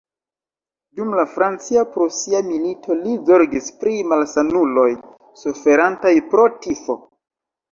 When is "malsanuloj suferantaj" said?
4.15-6.15